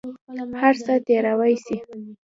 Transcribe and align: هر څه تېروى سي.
هر 0.59 0.75
څه 0.85 0.93
تېروى 1.07 1.53
سي. 1.65 1.75